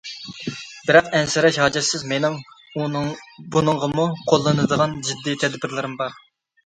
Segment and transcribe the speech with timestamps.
[0.87, 2.39] بىراق، ئەنسىرەش ھاجەتسىز، مېنىڭ
[3.57, 6.19] بۇنىڭغىمۇ قوللىنىدىغان جىددىي تەدبىرلىرىم بار.